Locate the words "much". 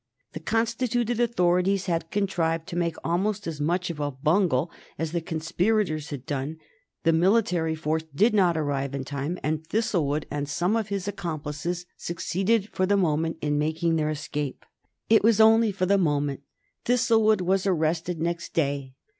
3.61-3.91